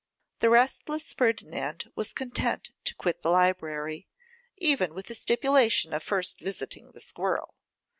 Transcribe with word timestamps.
The 0.39 0.49
restless 0.49 1.13
Ferdinand 1.13 1.91
was 1.95 2.11
content 2.11 2.71
to 2.85 2.95
quit 2.95 3.21
the 3.21 3.29
library, 3.29 4.07
even 4.57 4.95
with 4.95 5.05
the 5.05 5.13
stipulation 5.13 5.93
of 5.93 6.01
first 6.01 6.39
visiting 6.39 6.93
the 6.93 6.99
squirrel. 7.01 7.53